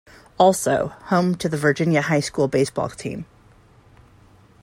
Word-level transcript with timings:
Also, 0.39 0.87
home 1.09 1.35
to 1.35 1.47
the 1.47 1.57
Virginia 1.57 2.01
High 2.01 2.21
School 2.21 2.47
baseball 2.47 2.89
team. 2.89 3.27